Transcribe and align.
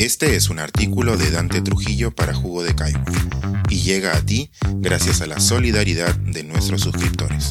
Este 0.00 0.34
es 0.34 0.48
un 0.48 0.58
artículo 0.60 1.18
de 1.18 1.30
Dante 1.30 1.60
Trujillo 1.60 2.10
para 2.10 2.32
Jugo 2.32 2.62
de 2.62 2.74
Caigua 2.74 3.04
y 3.68 3.82
llega 3.82 4.16
a 4.16 4.24
ti 4.24 4.50
gracias 4.76 5.20
a 5.20 5.26
la 5.26 5.40
solidaridad 5.40 6.14
de 6.14 6.42
nuestros 6.42 6.80
suscriptores. 6.80 7.50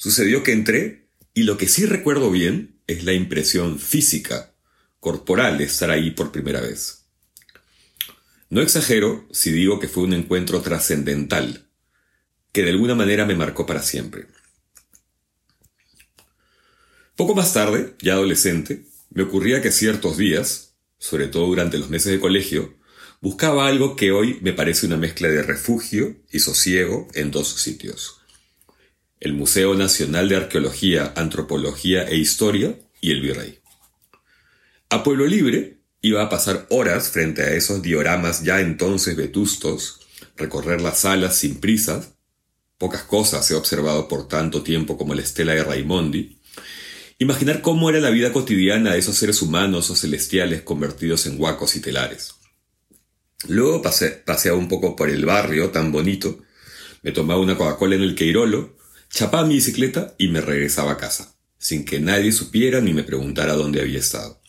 Sucedió 0.02 0.44
que 0.44 0.53
entré 0.53 1.09
y 1.34 1.44
lo 1.44 1.58
que 1.58 1.67
sí 1.67 1.85
recuerdo 1.85 2.31
bien 2.31 2.80
es 2.88 3.03
la 3.03 3.12
impresión 3.12 3.80
física, 3.80 4.56
corporal 5.02 5.58
de 5.58 5.66
estar 5.66 5.91
ahí 5.91 6.11
por 6.11 6.31
primera 6.31 6.61
vez. 6.61 7.09
No 8.50 8.61
exagero 8.61 9.28
si 9.31 9.52
digo 9.52 9.78
que 9.78 9.89
fue 9.89 10.03
un 10.03 10.14
encuentro 10.14 10.61
trascendental, 10.61 11.69
que 12.53 12.64
de 12.64 12.69
alguna 12.69 12.95
manera 12.95 13.25
me 13.25 13.36
marcó 13.36 13.66
para 13.66 13.83
siempre. 13.83 14.28
Poco 17.17 17.36
más 17.36 17.52
tarde, 17.52 17.97
ya 18.02 18.13
adolescente, 18.13 18.86
me 19.09 19.23
ocurría 19.23 19.61
que 19.61 19.69
ciertos 19.69 20.16
días, 20.16 20.75
sobre 20.97 21.28
todo 21.28 21.47
durante 21.47 21.78
los 21.78 21.89
meses 21.89 22.13
de 22.13 22.22
colegio, 22.22 22.78
buscaba 23.19 23.67
algo 23.67 23.97
que 23.97 24.13
hoy 24.13 24.39
me 24.41 24.53
parece 24.53 24.86
una 24.86 24.95
mezcla 24.95 25.28
de 25.28 25.44
refugio 25.44 26.16
y 26.31 26.39
sosiego 26.39 27.09
en 27.16 27.31
dos 27.31 27.50
sitios 27.61 28.19
el 29.20 29.34
Museo 29.34 29.75
Nacional 29.75 30.30
de 30.30 30.38
Arqueología, 30.38 31.14
Antropología 31.16 32.08
e 32.08 32.16
Historia 32.16 32.80
y 33.02 33.12
el 33.12 33.22
Virrey. 33.22 33.59
A 34.89 35.03
Pueblo 35.03 35.25
Libre 35.25 35.81
iba 36.02 36.23
a 36.23 36.30
pasar 36.30 36.67
horas 36.70 37.09
frente 37.09 37.44
a 37.44 37.53
esos 37.53 37.81
dioramas 37.81 38.44
ya 38.44 38.62
entonces 38.62 39.17
vetustos, 39.17 40.00
recorrer 40.38 40.80
las 40.80 41.00
salas 41.00 41.36
sin 41.36 41.59
prisas, 41.59 42.14
pocas 42.78 43.03
cosas 43.03 43.50
he 43.52 43.56
observado 43.56 44.08
por 44.08 44.30
tanto 44.30 44.64
tiempo 44.64 44.97
como 44.97 45.14
la 45.14 45.22
estela 45.22 45.53
de 45.53 45.66
Raimondi, 45.66 46.40
imaginar 47.17 47.62
cómo 47.62 47.90
era 47.90 48.00
la 48.00 48.12
vida 48.12 48.31
cotidiana 48.31 48.94
de 48.94 49.00
esos 49.00 49.17
seres 49.17 49.42
humanos 49.42 49.90
o 49.90 49.95
celestiales 49.97 50.62
convertidos 50.62 51.25
en 51.25 51.40
huacos 51.40 51.75
y 51.75 51.81
telares. 51.81 52.36
Luego 53.50 53.81
pasé, 53.81 54.12
paseaba 54.12 54.58
un 54.58 54.70
poco 54.70 54.95
por 54.95 55.09
el 55.09 55.25
barrio 55.25 55.72
tan 55.72 55.92
bonito, 55.92 56.40
me 57.03 57.12
tomaba 57.12 57.42
una 57.42 57.58
Coca-Cola 57.58 57.95
en 57.95 58.02
el 58.02 58.16
Queirolo 58.16 58.78
Chapaba 59.09 59.45
mi 59.45 59.55
bicicleta 59.55 60.15
y 60.17 60.27
me 60.27 60.41
regresaba 60.41 60.93
a 60.93 60.97
casa, 60.97 61.35
sin 61.57 61.83
que 61.83 61.99
nadie 61.99 62.31
supiera 62.31 62.79
ni 62.79 62.93
me 62.93 63.03
preguntara 63.03 63.53
dónde 63.53 63.81
había 63.81 63.99
estado. 63.99 64.41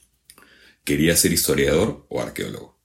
Quería 0.85 1.17
ser 1.17 1.33
historiador 1.33 2.07
o 2.09 2.21
arqueólogo. 2.21 2.79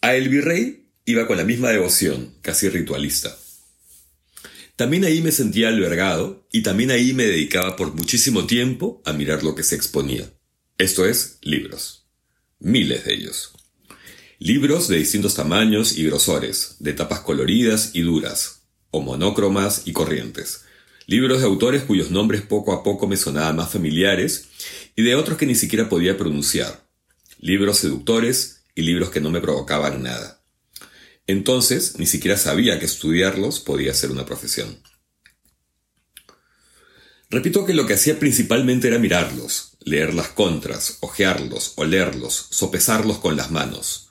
A 0.00 0.14
El 0.14 0.28
Virrey 0.28 0.90
iba 1.04 1.26
con 1.26 1.36
la 1.36 1.44
misma 1.44 1.70
devoción, 1.70 2.34
casi 2.42 2.68
ritualista. 2.68 3.36
También 4.76 5.04
ahí 5.04 5.22
me 5.22 5.32
sentía 5.32 5.68
albergado 5.68 6.46
y 6.52 6.62
también 6.62 6.90
ahí 6.90 7.14
me 7.14 7.24
dedicaba 7.24 7.76
por 7.76 7.94
muchísimo 7.94 8.46
tiempo 8.46 9.02
a 9.06 9.12
mirar 9.14 9.42
lo 9.42 9.54
que 9.54 9.62
se 9.62 9.74
exponía. 9.74 10.30
Esto 10.76 11.06
es, 11.06 11.38
libros. 11.40 12.06
Miles 12.58 13.04
de 13.04 13.14
ellos. 13.14 13.52
Libros 14.38 14.88
de 14.88 14.98
distintos 14.98 15.34
tamaños 15.34 15.96
y 15.96 16.04
grosores, 16.04 16.76
de 16.78 16.92
tapas 16.92 17.20
coloridas 17.20 17.92
y 17.94 18.02
duras, 18.02 18.55
o 18.96 19.00
monócromas 19.02 19.82
y 19.84 19.92
corrientes. 19.92 20.64
Libros 21.06 21.40
de 21.40 21.46
autores 21.46 21.84
cuyos 21.84 22.10
nombres 22.10 22.42
poco 22.42 22.72
a 22.72 22.82
poco 22.82 23.06
me 23.06 23.16
sonaban 23.16 23.56
más 23.56 23.70
familiares 23.70 24.48
y 24.96 25.02
de 25.02 25.14
otros 25.14 25.38
que 25.38 25.46
ni 25.46 25.54
siquiera 25.54 25.88
podía 25.88 26.16
pronunciar. 26.16 26.88
Libros 27.38 27.78
seductores 27.78 28.62
y 28.74 28.82
libros 28.82 29.10
que 29.10 29.20
no 29.20 29.30
me 29.30 29.40
provocaban 29.40 30.02
nada. 30.02 30.42
Entonces 31.26 31.98
ni 31.98 32.06
siquiera 32.06 32.36
sabía 32.36 32.78
que 32.78 32.86
estudiarlos 32.86 33.60
podía 33.60 33.94
ser 33.94 34.10
una 34.10 34.24
profesión. 34.24 34.78
Repito 37.28 37.66
que 37.66 37.74
lo 37.74 37.86
que 37.86 37.94
hacía 37.94 38.18
principalmente 38.18 38.88
era 38.88 38.98
mirarlos, 38.98 39.76
leer 39.80 40.14
las 40.14 40.28
contras, 40.28 40.98
ojearlos, 41.00 41.72
olerlos, 41.76 42.46
sopesarlos 42.50 43.18
con 43.18 43.36
las 43.36 43.50
manos. 43.50 44.05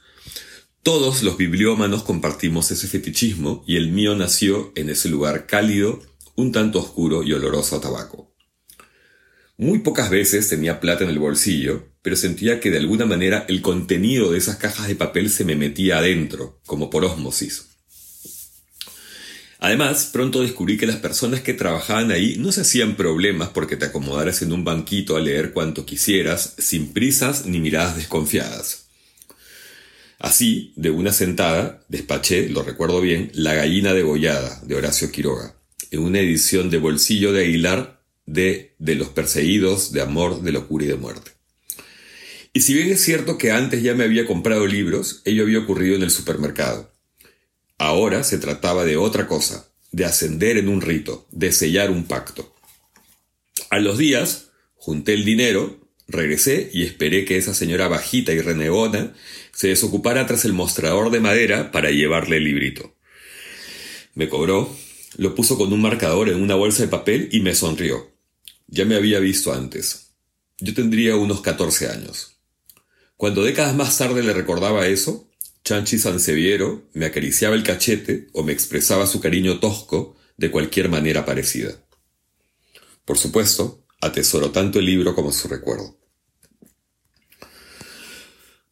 Todos 0.86 1.24
los 1.24 1.36
bibliómanos 1.36 2.04
compartimos 2.04 2.70
ese 2.70 2.88
fetichismo 2.88 3.64
y 3.66 3.78
el 3.78 3.92
mío 3.92 4.14
nació 4.14 4.72
en 4.76 4.92
ese 4.92 5.10
lugar 5.10 5.48
cálido, 5.48 6.00
un 6.36 6.52
tanto 6.52 6.78
oscuro 6.78 7.24
y 7.24 7.34
oloroso 7.34 7.78
a 7.78 7.82
tabaco. 7.82 8.36
Muy 9.58 9.80
pocas 9.80 10.12
veces 10.12 10.48
tenía 10.48 10.80
plata 10.80 11.04
en 11.04 11.10
el 11.10 11.18
bolsillo, 11.18 11.88
pero 12.04 12.16
sentía 12.16 12.60
que 12.60 12.70
de 12.70 12.78
alguna 12.78 13.08
manera 13.08 13.48
el 13.50 13.64
contenido 13.64 14.32
de 14.32 14.38
esas 14.38 14.58
cajas 14.58 14.88
de 14.88 14.96
papel 14.96 15.32
se 15.32 15.44
me 15.44 15.56
metía 15.56 15.98
adentro, 15.98 16.62
como 16.68 16.92
por 16.92 17.04
ósmosis. 17.04 17.66
Además, 19.58 20.12
pronto 20.14 20.44
descubrí 20.44 20.78
que 20.78 20.86
las 20.86 20.98
personas 20.98 21.42
que 21.42 21.56
trabajaban 21.56 22.12
ahí 22.12 22.36
no 22.38 22.52
se 22.52 22.62
hacían 22.62 22.96
problemas 22.96 23.50
porque 23.50 23.76
te 23.76 23.86
acomodaras 23.86 24.44
en 24.44 24.54
un 24.54 24.64
banquito 24.64 25.18
a 25.18 25.20
leer 25.20 25.52
cuanto 25.52 25.84
quisieras, 25.84 26.54
sin 26.60 26.94
prisas 26.94 27.48
ni 27.48 27.60
miradas 27.60 27.96
desconfiadas. 27.96 28.85
Así, 30.26 30.74
de 30.76 30.90
una 30.90 31.14
sentada, 31.14 31.86
despaché, 31.88 32.50
lo 32.50 32.64
recuerdo 32.64 33.00
bien, 33.00 33.30
La 33.36 33.54
gallina 33.54 33.94
degollada, 33.94 34.60
de 34.64 34.74
Horacio 34.74 35.12
Quiroga, 35.12 35.56
en 35.92 36.00
una 36.00 36.20
edición 36.20 36.72
de 36.72 36.80
Bolsillo 36.80 37.32
de 37.32 37.44
Aguilar 37.44 38.02
de 38.26 38.74
De 38.80 38.96
los 38.96 39.10
perseguidos, 39.10 39.92
de 39.92 40.02
amor, 40.02 40.42
de 40.42 40.52
locura 40.52 40.86
y 40.86 40.88
de 40.88 40.96
muerte. 40.96 41.30
Y 42.54 42.62
si 42.62 42.74
bien 42.74 42.90
es 42.90 43.02
cierto 43.02 43.38
que 43.38 43.52
antes 43.52 43.84
ya 43.84 43.94
me 43.94 44.04
había 44.04 44.26
comprado 44.26 44.66
libros, 44.66 45.22
ello 45.26 45.44
había 45.44 45.60
ocurrido 45.60 45.96
en 45.96 46.02
el 46.02 46.10
supermercado. 46.10 46.92
Ahora 47.78 48.24
se 48.24 48.40
trataba 48.40 48.84
de 48.84 48.98
otra 48.98 49.28
cosa, 49.28 49.70
de 49.92 50.06
ascender 50.06 50.58
en 50.58 50.70
un 50.70 50.82
rito, 50.82 51.28
de 51.30 51.52
sellar 51.52 51.92
un 51.92 52.06
pacto. 52.06 52.56
A 53.70 53.78
los 53.78 54.00
días, 54.00 54.48
junté 54.74 55.14
el 55.14 55.24
dinero, 55.24 55.85
Regresé 56.08 56.70
y 56.72 56.84
esperé 56.84 57.26
que 57.26 57.38
esa 57.38 57.54
señora 57.54 57.88
bajita 57.88 58.32
y 58.32 58.40
renegona 58.40 59.14
se 59.52 59.70
desocupara 59.70 60.28
tras 60.28 60.46
el 60.46 60.54
mostrador 60.54 61.10
de 61.10 61.20
madera 61.20 61.72
para 61.72 61.90
llevarle 61.90 62.38
el 62.38 62.44
librito. 62.44 62.96
Me 64.14 64.30
cobró, 64.30 64.76
lo 65.18 65.34
puso 65.34 65.58
con 65.58 65.74
un 65.74 65.82
marcador 65.82 66.30
en 66.30 66.42
una 66.42 66.56
bolsa 66.56 66.84
de 66.84 66.90
papel 66.90 67.30
y 67.32 67.40
me 67.40 67.56
sonrió. 67.56 68.12
Ya 68.68 68.86
me 68.86 68.96
había 68.96 69.20
visto 69.20 69.54
antes. 69.54 70.12
Yo 70.60 70.74
tendría 70.74 71.16
unos 71.16 71.42
14 71.42 71.90
años. 71.90 72.38
Cuando 73.18 73.44
décadas 73.44 73.76
más 73.76 73.98
tarde 73.98 74.24
le 74.24 74.34
recordaba 74.34 74.88
eso, 74.88 75.30
Chanchi 75.64 75.98
Sanseviero 75.98 76.84
me 76.94 77.06
acariciaba 77.06 77.56
el 77.56 77.64
cachete 77.64 78.28
o 78.34 78.44
me 78.44 78.54
expresaba 78.54 79.08
su 79.08 79.20
cariño 79.20 79.60
tosco 79.60 80.16
de 80.38 80.52
cualquier 80.52 80.90
manera 80.90 81.26
parecida. 81.26 81.74
Por 83.06 83.18
supuesto, 83.18 83.85
Atesoro 84.06 84.52
tanto 84.52 84.80
el 84.80 84.86
libro 84.86 85.16
como 85.16 85.32
su 85.32 85.48
recuerdo. 85.48 85.98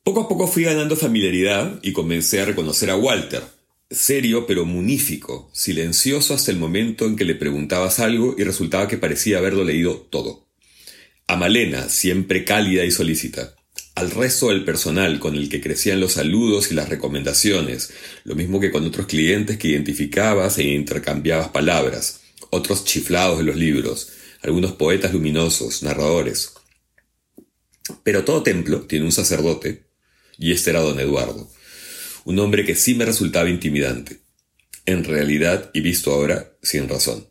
Poco 0.03 0.21
a 0.21 0.27
poco 0.27 0.47
fui 0.47 0.63
ganando 0.63 0.97
familiaridad 0.97 1.79
y 1.81 1.93
comencé 1.93 2.41
a 2.41 2.45
reconocer 2.45 2.89
a 2.89 2.97
Walter, 2.97 3.41
serio 3.89 4.45
pero 4.45 4.65
munífico, 4.65 5.49
silencioso 5.53 6.33
hasta 6.33 6.51
el 6.51 6.57
momento 6.57 7.05
en 7.05 7.15
que 7.15 7.23
le 7.23 7.35
preguntabas 7.35 7.99
algo 7.99 8.35
y 8.37 8.43
resultaba 8.43 8.87
que 8.87 8.97
parecía 8.97 9.37
haberlo 9.37 9.63
leído 9.63 9.95
todo. 10.09 10.47
A 11.27 11.37
Malena, 11.37 11.87
siempre 11.87 12.43
cálida 12.43 12.83
y 12.83 12.91
solícita. 12.91 13.55
Al 13.95 14.11
resto 14.11 14.49
del 14.49 14.65
personal 14.65 15.19
con 15.19 15.35
el 15.35 15.47
que 15.47 15.61
crecían 15.61 16.01
los 16.01 16.13
saludos 16.13 16.71
y 16.71 16.73
las 16.73 16.89
recomendaciones, 16.89 17.93
lo 18.25 18.35
mismo 18.35 18.59
que 18.59 18.71
con 18.71 18.85
otros 18.85 19.05
clientes 19.05 19.57
que 19.57 19.69
identificabas 19.69 20.57
e 20.57 20.63
intercambiabas 20.63 21.49
palabras, 21.49 22.21
otros 22.49 22.83
chiflados 22.83 23.37
de 23.37 23.45
los 23.45 23.55
libros, 23.55 24.09
algunos 24.43 24.73
poetas 24.73 25.13
luminosos, 25.13 25.83
narradores. 25.83 26.53
Pero 28.03 28.23
todo 28.23 28.43
templo 28.43 28.81
tiene 28.81 29.05
un 29.05 29.11
sacerdote, 29.11 29.87
y 30.37 30.51
este 30.51 30.71
era 30.71 30.81
don 30.81 30.99
Eduardo, 30.99 31.49
un 32.25 32.39
hombre 32.39 32.65
que 32.65 32.75
sí 32.75 32.93
me 32.93 33.05
resultaba 33.05 33.49
intimidante, 33.49 34.19
en 34.85 35.03
realidad 35.03 35.71
y 35.73 35.81
visto 35.81 36.11
ahora 36.11 36.55
sin 36.61 36.87
razón. 36.89 37.27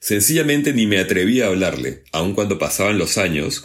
Sencillamente 0.00 0.72
ni 0.72 0.86
me 0.86 0.98
atrevía 0.98 1.46
a 1.46 1.48
hablarle, 1.48 2.02
aun 2.10 2.34
cuando 2.34 2.58
pasaban 2.58 2.98
los 2.98 3.18
años, 3.18 3.64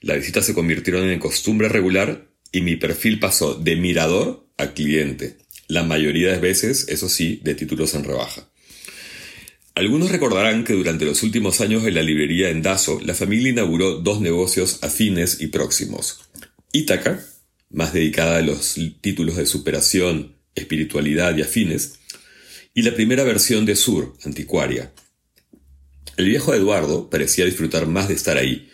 las 0.00 0.18
visitas 0.18 0.44
se 0.44 0.54
convirtieron 0.54 1.08
en 1.08 1.20
costumbre 1.20 1.68
regular 1.68 2.28
y 2.50 2.60
mi 2.60 2.76
perfil 2.76 3.20
pasó 3.20 3.54
de 3.54 3.76
mirador 3.76 4.48
a 4.58 4.72
cliente, 4.72 5.38
la 5.68 5.84
mayoría 5.84 6.32
de 6.32 6.38
veces, 6.38 6.86
eso 6.88 7.08
sí, 7.08 7.40
de 7.44 7.54
títulos 7.54 7.94
en 7.94 8.04
rebaja. 8.04 8.48
Algunos 9.76 10.10
recordarán 10.10 10.64
que 10.64 10.72
durante 10.72 11.04
los 11.04 11.22
últimos 11.22 11.60
años 11.60 11.84
en 11.84 11.94
la 11.94 12.02
librería 12.02 12.48
en 12.48 12.62
Dazo, 12.62 12.98
la 13.04 13.12
familia 13.12 13.50
inauguró 13.50 13.98
dos 13.98 14.22
negocios 14.22 14.78
afines 14.80 15.42
y 15.42 15.48
próximos. 15.48 16.30
Ítaca, 16.72 17.22
más 17.68 17.92
dedicada 17.92 18.38
a 18.38 18.40
los 18.40 18.76
títulos 19.02 19.36
de 19.36 19.44
superación, 19.44 20.36
espiritualidad 20.54 21.36
y 21.36 21.42
afines, 21.42 21.98
y 22.72 22.82
la 22.82 22.94
primera 22.94 23.22
versión 23.22 23.66
de 23.66 23.76
Sur, 23.76 24.16
anticuaria. 24.24 24.94
El 26.16 26.30
viejo 26.30 26.54
Eduardo 26.54 27.10
parecía 27.10 27.44
disfrutar 27.44 27.86
más 27.86 28.08
de 28.08 28.14
estar 28.14 28.38
ahí, 28.38 28.70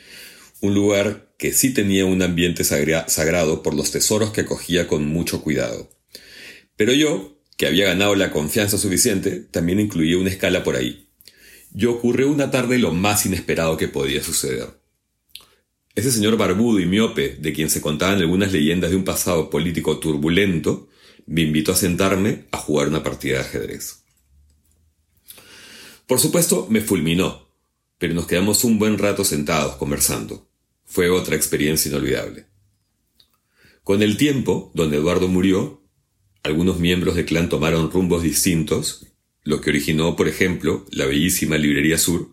un 0.60 0.72
lugar 0.72 1.34
que 1.36 1.52
sí 1.52 1.74
tenía 1.74 2.04
un 2.04 2.22
ambiente 2.22 2.62
sagrado 2.62 3.64
por 3.64 3.74
los 3.74 3.90
tesoros 3.90 4.30
que 4.30 4.42
acogía 4.42 4.86
con 4.86 5.04
mucho 5.08 5.42
cuidado. 5.42 5.90
Pero 6.76 6.92
yo, 6.92 7.41
que 7.62 7.68
había 7.68 7.86
ganado 7.86 8.16
la 8.16 8.32
confianza 8.32 8.76
suficiente, 8.76 9.38
también 9.38 9.78
incluía 9.78 10.18
una 10.18 10.30
escala 10.30 10.64
por 10.64 10.74
ahí. 10.74 11.06
Yo 11.70 11.92
ocurrió 11.92 12.28
una 12.28 12.50
tarde 12.50 12.76
lo 12.80 12.90
más 12.90 13.24
inesperado 13.24 13.76
que 13.76 13.86
podía 13.86 14.20
suceder. 14.20 14.80
Ese 15.94 16.10
señor 16.10 16.36
barbudo 16.36 16.80
y 16.80 16.86
miope, 16.86 17.36
de 17.36 17.52
quien 17.52 17.70
se 17.70 17.80
contaban 17.80 18.18
algunas 18.18 18.50
leyendas 18.50 18.90
de 18.90 18.96
un 18.96 19.04
pasado 19.04 19.48
político 19.48 20.00
turbulento, 20.00 20.88
me 21.26 21.42
invitó 21.42 21.70
a 21.70 21.76
sentarme 21.76 22.46
a 22.50 22.58
jugar 22.58 22.88
una 22.88 23.04
partida 23.04 23.34
de 23.34 23.44
ajedrez. 23.44 24.02
Por 26.08 26.18
supuesto, 26.18 26.66
me 26.68 26.80
fulminó, 26.80 27.46
pero 27.96 28.12
nos 28.12 28.26
quedamos 28.26 28.64
un 28.64 28.80
buen 28.80 28.98
rato 28.98 29.22
sentados 29.22 29.76
conversando. 29.76 30.48
Fue 30.84 31.10
otra 31.10 31.36
experiencia 31.36 31.90
inolvidable. 31.90 32.46
Con 33.84 34.02
el 34.02 34.16
tiempo, 34.16 34.72
donde 34.74 34.96
Eduardo 34.96 35.28
murió, 35.28 35.81
algunos 36.42 36.78
miembros 36.78 37.14
del 37.14 37.24
clan 37.24 37.48
tomaron 37.48 37.90
rumbos 37.90 38.22
distintos, 38.22 39.06
lo 39.44 39.60
que 39.60 39.70
originó, 39.70 40.16
por 40.16 40.28
ejemplo, 40.28 40.84
la 40.90 41.06
bellísima 41.06 41.56
Librería 41.56 41.98
Sur. 41.98 42.30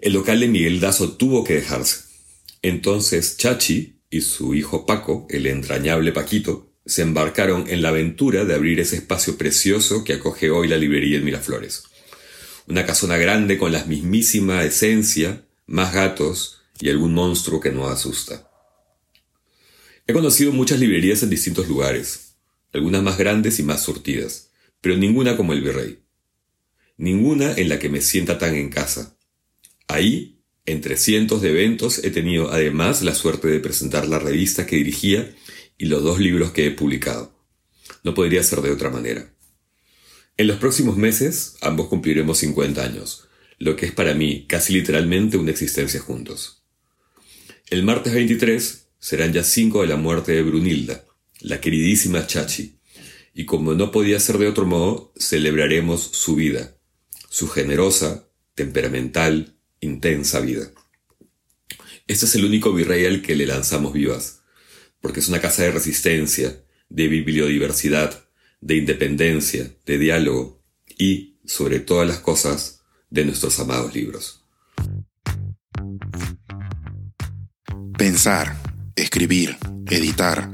El 0.00 0.12
local 0.12 0.40
de 0.40 0.48
Miguel 0.48 0.80
Dazo 0.80 1.12
tuvo 1.12 1.44
que 1.44 1.54
dejarse. 1.54 2.04
Entonces 2.62 3.36
Chachi 3.36 4.00
y 4.10 4.20
su 4.20 4.54
hijo 4.54 4.86
Paco, 4.86 5.26
el 5.30 5.46
entrañable 5.46 6.12
Paquito, 6.12 6.72
se 6.86 7.02
embarcaron 7.02 7.68
en 7.68 7.82
la 7.82 7.88
aventura 7.88 8.44
de 8.44 8.54
abrir 8.54 8.78
ese 8.80 8.96
espacio 8.96 9.36
precioso 9.38 10.04
que 10.04 10.14
acoge 10.14 10.50
hoy 10.50 10.68
la 10.68 10.76
librería 10.76 11.18
en 11.18 11.24
Miraflores. 11.24 11.84
Una 12.66 12.86
casona 12.86 13.16
grande 13.16 13.58
con 13.58 13.72
la 13.72 13.84
mismísima 13.84 14.62
esencia, 14.64 15.46
más 15.66 15.94
gatos 15.94 16.60
y 16.80 16.90
algún 16.90 17.14
monstruo 17.14 17.60
que 17.60 17.72
no 17.72 17.88
asusta. 17.88 18.50
He 20.06 20.12
conocido 20.12 20.52
muchas 20.52 20.78
librerías 20.78 21.22
en 21.22 21.30
distintos 21.30 21.68
lugares, 21.68 22.33
algunas 22.74 23.02
más 23.02 23.16
grandes 23.16 23.58
y 23.60 23.62
más 23.62 23.82
surtidas, 23.82 24.50
pero 24.80 24.96
ninguna 24.96 25.36
como 25.36 25.52
el 25.52 25.62
virrey. 25.62 26.00
Ninguna 26.96 27.54
en 27.56 27.68
la 27.68 27.78
que 27.78 27.88
me 27.88 28.00
sienta 28.00 28.36
tan 28.36 28.54
en 28.56 28.68
casa. 28.68 29.16
Ahí, 29.86 30.42
entre 30.66 30.96
cientos 30.96 31.40
de 31.40 31.50
eventos, 31.50 32.02
he 32.02 32.10
tenido 32.10 32.50
además 32.50 33.02
la 33.02 33.14
suerte 33.14 33.48
de 33.48 33.60
presentar 33.60 34.08
la 34.08 34.18
revista 34.18 34.66
que 34.66 34.76
dirigía 34.76 35.34
y 35.78 35.86
los 35.86 36.02
dos 36.02 36.18
libros 36.18 36.50
que 36.50 36.66
he 36.66 36.70
publicado. 36.72 37.32
No 38.02 38.12
podría 38.12 38.42
ser 38.42 38.60
de 38.60 38.72
otra 38.72 38.90
manera. 38.90 39.32
En 40.36 40.48
los 40.48 40.58
próximos 40.58 40.96
meses, 40.96 41.56
ambos 41.60 41.86
cumpliremos 41.86 42.38
50 42.38 42.82
años, 42.82 43.28
lo 43.58 43.76
que 43.76 43.86
es 43.86 43.92
para 43.92 44.14
mí 44.14 44.46
casi 44.48 44.72
literalmente 44.72 45.36
una 45.36 45.52
existencia 45.52 46.00
juntos. 46.00 46.64
El 47.70 47.84
martes 47.84 48.14
23 48.14 48.88
serán 48.98 49.32
ya 49.32 49.44
cinco 49.44 49.82
de 49.82 49.88
la 49.88 49.96
muerte 49.96 50.32
de 50.32 50.42
Brunilda, 50.42 51.04
la 51.44 51.60
queridísima 51.60 52.26
Chachi, 52.26 52.78
y 53.34 53.44
como 53.44 53.74
no 53.74 53.90
podía 53.90 54.18
ser 54.18 54.38
de 54.38 54.48
otro 54.48 54.64
modo, 54.64 55.12
celebraremos 55.16 56.00
su 56.00 56.36
vida, 56.36 56.78
su 57.28 57.48
generosa, 57.48 58.28
temperamental, 58.54 59.58
intensa 59.80 60.40
vida. 60.40 60.70
Este 62.06 62.24
es 62.24 62.34
el 62.34 62.46
único 62.46 62.72
virrey 62.72 63.04
al 63.04 63.20
que 63.20 63.36
le 63.36 63.46
lanzamos 63.46 63.92
vivas, 63.92 64.40
porque 65.00 65.20
es 65.20 65.28
una 65.28 65.40
casa 65.40 65.64
de 65.64 65.72
resistencia, 65.72 66.64
de 66.88 67.08
bibliodiversidad, 67.08 68.26
de 68.62 68.76
independencia, 68.76 69.70
de 69.84 69.98
diálogo 69.98 70.62
y, 70.96 71.36
sobre 71.44 71.80
todas 71.80 72.08
las 72.08 72.20
cosas, 72.20 72.84
de 73.10 73.26
nuestros 73.26 73.58
amados 73.60 73.94
libros. 73.94 74.44
Pensar, 77.98 78.56
escribir, 78.96 79.58
editar, 79.90 80.53